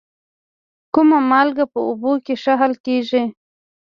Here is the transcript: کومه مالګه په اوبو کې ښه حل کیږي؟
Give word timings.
کومه 0.93 1.17
مالګه 1.29 1.65
په 1.73 1.79
اوبو 1.87 2.11
کې 2.25 2.33
ښه 2.41 2.53
حل 2.61 2.73
کیږي؟ 2.85 3.23